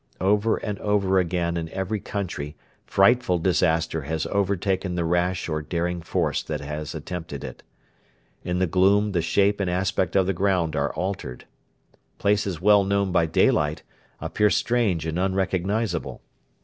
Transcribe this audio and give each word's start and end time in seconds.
Over 0.19 0.57
and 0.57 0.79
over 0.79 1.19
again 1.19 1.57
in 1.57 1.69
every 1.69 1.99
country 1.99 2.55
frightful 2.87 3.37
disaster 3.37 4.01
has 4.01 4.25
overtaken 4.25 4.95
the 4.95 5.05
rash 5.05 5.47
or 5.47 5.61
daring 5.61 6.01
force 6.01 6.41
that 6.41 6.59
has 6.59 6.95
attempted 6.95 7.43
it. 7.43 7.61
In 8.43 8.57
the 8.57 8.65
gloom 8.65 9.11
the 9.11 9.21
shape 9.21 9.59
and 9.59 9.69
aspect 9.69 10.15
of 10.15 10.25
the 10.25 10.33
ground 10.33 10.75
are 10.75 10.91
altered. 10.95 11.45
Places 12.17 12.59
well 12.59 12.83
known 12.83 13.11
by 13.11 13.27
daylight 13.27 13.83
appear 14.19 14.49
strange 14.49 15.05
and 15.05 15.19
unrecognisable. 15.19 16.23